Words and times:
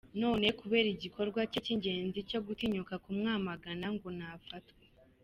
None 0.21 0.45
kubera 0.59 0.87
igikorwa 0.95 1.39
cye 1.51 1.59
cy’ingenzi 1.65 2.19
cyogutinyuka 2.29 2.95
kumwamagana 3.03 3.87
ngo 3.95 4.07
ni 4.17 4.25
afatwe! 4.35 4.83